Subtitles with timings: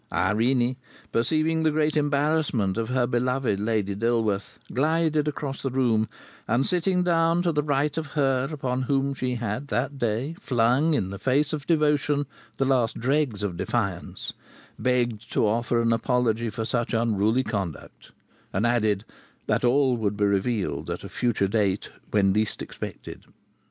[0.11, 0.77] Irene,
[1.11, 6.09] perceiving the great embarrassment of her beloved Lady Dilworth, glided across the room,
[6.47, 10.95] and sitting down to the right of her upon whom she had that day flung,
[10.95, 12.25] in the face of devotion,
[12.57, 14.33] the last dregs of defiance,
[14.79, 18.09] "begged to offer an apology for such unruly conduct,"
[18.51, 19.05] and added
[19.45, 23.25] "that all would be revealed at a future date when least expected."